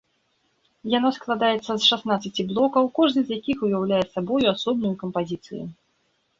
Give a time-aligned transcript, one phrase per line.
[0.97, 5.63] Яно складаецца з шаснаццаці блокаў, кожны з якіх уяўляе сабою асобную кампазіцыю.